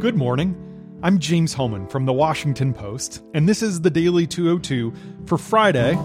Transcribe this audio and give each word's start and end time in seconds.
Good 0.00 0.14
morning. 0.14 0.54
I'm 1.02 1.18
James 1.18 1.52
Hohmann 1.52 1.88
from 1.88 2.06
the 2.06 2.12
Washington 2.12 2.72
Post, 2.72 3.20
and 3.34 3.48
this 3.48 3.64
is 3.64 3.80
the 3.80 3.90
Daily 3.90 4.28
202 4.28 4.92
for 5.26 5.36
Friday, 5.36 5.96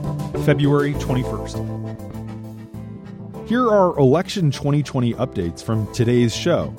February 0.46 0.96
21st. 0.96 3.48
Here 3.48 3.70
are 3.70 3.96
election 4.00 4.50
2020 4.50 5.14
updates 5.14 5.64
from 5.64 5.86
today's 5.94 6.36
show. 6.36 6.76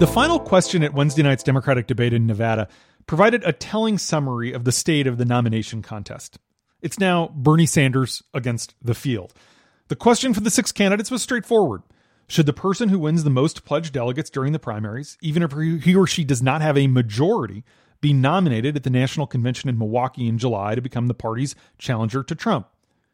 The 0.00 0.08
final 0.08 0.40
question 0.40 0.82
at 0.82 0.92
Wednesday 0.92 1.22
night's 1.22 1.44
Democratic 1.44 1.86
debate 1.86 2.12
in 2.12 2.26
Nevada 2.26 2.66
provided 3.06 3.44
a 3.44 3.52
telling 3.52 3.96
summary 3.96 4.52
of 4.52 4.64
the 4.64 4.72
state 4.72 5.06
of 5.06 5.18
the 5.18 5.24
nomination 5.24 5.82
contest. 5.82 6.40
It's 6.82 6.98
now 6.98 7.28
Bernie 7.36 7.66
Sanders 7.66 8.24
against 8.34 8.74
the 8.82 8.96
field. 8.96 9.32
The 9.86 9.94
question 9.94 10.34
for 10.34 10.40
the 10.40 10.50
six 10.50 10.72
candidates 10.72 11.12
was 11.12 11.22
straightforward. 11.22 11.84
Should 12.30 12.46
the 12.46 12.52
person 12.52 12.90
who 12.90 13.00
wins 13.00 13.24
the 13.24 13.28
most 13.28 13.64
pledged 13.64 13.92
delegates 13.92 14.30
during 14.30 14.52
the 14.52 14.60
primaries, 14.60 15.18
even 15.20 15.42
if 15.42 15.50
he 15.82 15.96
or 15.96 16.06
she 16.06 16.22
does 16.22 16.40
not 16.40 16.62
have 16.62 16.78
a 16.78 16.86
majority, 16.86 17.64
be 18.00 18.12
nominated 18.12 18.76
at 18.76 18.84
the 18.84 18.88
national 18.88 19.26
convention 19.26 19.68
in 19.68 19.76
Milwaukee 19.76 20.28
in 20.28 20.38
July 20.38 20.76
to 20.76 20.80
become 20.80 21.08
the 21.08 21.12
party's 21.14 21.56
challenger 21.76 22.22
to 22.22 22.36
Trump? 22.36 22.68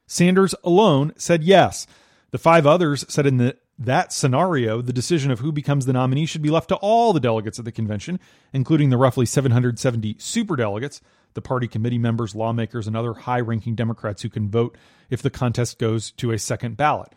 Sanders 0.06 0.55
alone 0.62 1.14
said 1.16 1.42
yes. 1.42 1.86
The 2.30 2.36
five 2.36 2.66
others 2.66 3.06
said 3.08 3.27
in 3.27 3.38
the 3.38 3.56
that 3.78 4.12
scenario, 4.12 4.82
the 4.82 4.92
decision 4.92 5.30
of 5.30 5.41
who 5.41 5.50
becomes 5.50 5.86
the 5.86 5.94
nominee 5.94 6.27
should 6.27 6.42
be 6.42 6.50
left 6.50 6.69
to 6.69 6.77
all 6.77 7.14
the 7.14 7.19
delegates 7.19 7.58
at 7.58 7.64
the 7.64 7.72
convention, 7.72 8.20
including 8.52 8.91
the 8.91 8.98
roughly 8.98 9.24
770 9.24 10.16
superdelegates, 10.16 11.00
the 11.33 11.41
party 11.41 11.69
committee 11.69 11.96
members, 11.96 12.34
lawmakers, 12.34 12.86
and 12.86 12.94
other 12.94 13.14
high 13.14 13.41
ranking 13.41 13.74
Democrats 13.74 14.20
who 14.20 14.28
can 14.28 14.50
vote 14.50 14.77
if 15.08 15.22
the 15.22 15.30
contest 15.30 15.78
goes 15.78 16.10
to 16.12 16.33
a 16.33 16.38
second 16.38 16.77
ballot. 16.77 17.14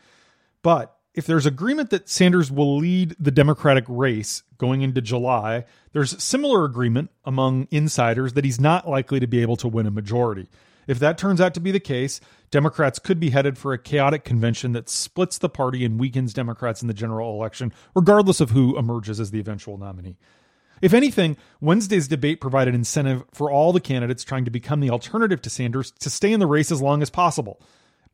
But 0.61 0.95
if 1.13 1.25
there's 1.25 1.45
agreement 1.45 1.89
that 1.89 2.09
Sanders 2.09 2.51
will 2.51 2.77
lead 2.77 3.15
the 3.19 3.31
Democratic 3.31 3.85
race 3.87 4.43
going 4.57 4.81
into 4.81 5.02
July, 5.02 5.66
there's 5.91 6.21
similar 6.21 6.66
agreement 6.66 7.09
among 7.25 7.67
insiders 7.71 8.33
that 8.33 8.45
he's 8.45 8.59
not 8.61 8.88
likely 8.88 9.19
to 9.19 9.27
be 9.27 9.41
able 9.41 9.57
to 9.57 9.67
win 9.67 9.88
a 9.88 9.91
majority. 9.91 10.47
If 10.88 10.99
that 10.99 11.17
turns 11.17 11.39
out 11.39 11.53
to 11.53 11.59
be 11.59 11.71
the 11.71 11.79
case, 11.79 12.19
Democrats 12.51 12.99
could 12.99 13.19
be 13.19 13.29
headed 13.29 13.57
for 13.57 13.73
a 13.73 13.77
chaotic 13.77 14.23
convention 14.23 14.71
that 14.71 14.89
splits 14.89 15.38
the 15.38 15.49
party 15.49 15.85
and 15.85 15.99
weakens 15.99 16.33
Democrats 16.33 16.81
in 16.81 16.88
the 16.88 16.93
general 16.93 17.33
election, 17.33 17.71
regardless 17.95 18.41
of 18.41 18.51
who 18.51 18.77
emerges 18.77 19.19
as 19.19 19.31
the 19.31 19.39
eventual 19.39 19.77
nominee. 19.77 20.17
If 20.81 20.94
anything, 20.94 21.38
Wednesday's 21.59 22.07
debate 22.07 22.39
provided 22.39 22.73
incentive 22.73 23.23
for 23.33 23.51
all 23.51 23.73
the 23.73 23.81
candidates 23.81 24.23
trying 24.23 24.45
to 24.45 24.51
become 24.51 24.79
the 24.79 24.89
alternative 24.89 25.41
to 25.41 25.49
Sanders 25.49 25.91
to 25.99 26.09
stay 26.09 26.31
in 26.31 26.39
the 26.39 26.47
race 26.47 26.71
as 26.71 26.81
long 26.81 27.01
as 27.01 27.09
possible. 27.09 27.61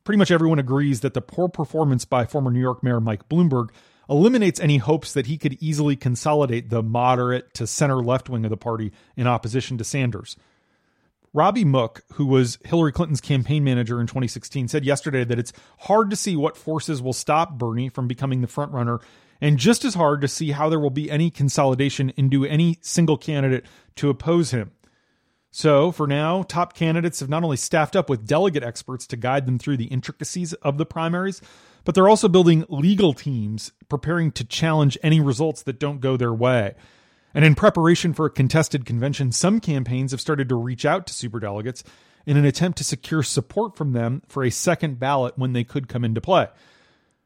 Pretty 0.05 0.19
much 0.19 0.29
everyone 0.29 0.59
agrees 0.59 1.01
that 1.01 1.15
the 1.15 1.21
poor 1.21 1.49
performance 1.49 2.05
by 2.05 2.25
former 2.25 2.51
New 2.51 2.59
York 2.59 2.83
Mayor 2.83 3.01
Mike 3.01 3.27
Bloomberg 3.27 3.69
eliminates 4.07 4.59
any 4.59 4.77
hopes 4.77 5.11
that 5.13 5.25
he 5.25 5.35
could 5.35 5.57
easily 5.59 5.95
consolidate 5.95 6.69
the 6.69 6.83
moderate 6.83 7.55
to 7.55 7.65
center 7.65 8.03
left 8.03 8.29
wing 8.29 8.45
of 8.45 8.51
the 8.51 8.55
party 8.55 8.91
in 9.17 9.25
opposition 9.25 9.79
to 9.79 9.83
Sanders. 9.83 10.37
Robbie 11.33 11.65
Mook, 11.65 12.03
who 12.13 12.27
was 12.27 12.59
Hillary 12.63 12.91
Clinton's 12.91 13.19
campaign 13.19 13.63
manager 13.63 13.99
in 13.99 14.05
2016, 14.05 14.67
said 14.67 14.85
yesterday 14.85 15.23
that 15.23 15.39
it's 15.39 15.51
hard 15.79 16.11
to 16.11 16.15
see 16.15 16.35
what 16.35 16.55
forces 16.55 17.01
will 17.01 17.11
stop 17.11 17.57
Bernie 17.57 17.89
from 17.89 18.07
becoming 18.07 18.41
the 18.41 18.47
frontrunner, 18.47 19.01
and 19.41 19.57
just 19.57 19.83
as 19.83 19.95
hard 19.95 20.21
to 20.21 20.27
see 20.27 20.51
how 20.51 20.69
there 20.69 20.79
will 20.79 20.91
be 20.91 21.09
any 21.09 21.31
consolidation 21.31 22.13
into 22.15 22.45
any 22.45 22.77
single 22.79 23.17
candidate 23.17 23.65
to 23.95 24.09
oppose 24.09 24.51
him. 24.51 24.71
So, 25.57 25.93
for 25.93 26.05
now, 26.05 26.43
top 26.43 26.73
candidates 26.73 27.21
have 27.21 27.29
not 27.29 27.45
only 27.45 27.55
staffed 27.55 27.95
up 27.95 28.09
with 28.09 28.27
delegate 28.27 28.61
experts 28.61 29.07
to 29.07 29.15
guide 29.15 29.45
them 29.45 29.57
through 29.57 29.77
the 29.77 29.85
intricacies 29.85 30.51
of 30.51 30.77
the 30.77 30.85
primaries, 30.85 31.41
but 31.85 31.95
they're 31.95 32.09
also 32.09 32.27
building 32.27 32.65
legal 32.67 33.13
teams 33.13 33.71
preparing 33.87 34.33
to 34.33 34.43
challenge 34.43 34.97
any 35.01 35.21
results 35.21 35.63
that 35.63 35.79
don't 35.79 36.01
go 36.01 36.17
their 36.17 36.33
way. 36.33 36.75
And 37.33 37.45
in 37.45 37.55
preparation 37.55 38.13
for 38.13 38.25
a 38.25 38.29
contested 38.29 38.85
convention, 38.85 39.31
some 39.31 39.61
campaigns 39.61 40.11
have 40.11 40.19
started 40.19 40.49
to 40.49 40.55
reach 40.55 40.83
out 40.83 41.07
to 41.07 41.13
superdelegates 41.13 41.83
in 42.25 42.35
an 42.35 42.43
attempt 42.43 42.77
to 42.79 42.83
secure 42.83 43.23
support 43.23 43.77
from 43.77 43.93
them 43.93 44.23
for 44.27 44.43
a 44.43 44.51
second 44.51 44.99
ballot 44.99 45.37
when 45.37 45.53
they 45.53 45.63
could 45.63 45.87
come 45.87 46.03
into 46.03 46.19
play. 46.19 46.49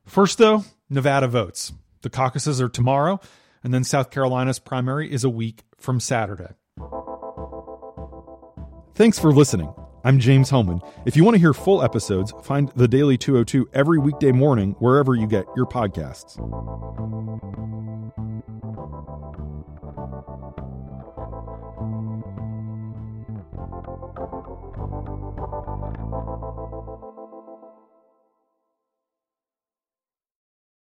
First, 0.06 0.38
though, 0.38 0.66
Nevada 0.88 1.28
votes. 1.28 1.74
The 2.04 2.12
caucuses 2.12 2.62
are 2.62 2.70
tomorrow, 2.70 3.22
and 3.64 3.74
then 3.74 3.84
South 3.84 4.12
Carolina's 4.12 4.60
primary 4.60 5.12
is 5.12 5.24
a 5.24 5.32
week 5.32 5.64
from 5.80 6.00
Saturday. 6.00 6.54
Thanks 9.00 9.18
for 9.18 9.32
listening. 9.32 9.74
I'm 10.04 10.20
James 10.20 10.50
Hohmann. 10.50 10.82
If 11.06 11.16
you 11.16 11.24
want 11.24 11.36
to 11.36 11.40
hear 11.40 11.54
full 11.54 11.82
episodes, 11.82 12.34
find 12.44 12.68
the 12.76 12.86
Daily 12.86 13.18
202 13.18 13.70
every 13.72 13.98
weekday 13.98 14.34
morning 14.34 14.76
wherever 14.80 15.16
you 15.16 15.26
get 15.26 15.46
your 15.56 15.68
podcasts. 15.68 16.36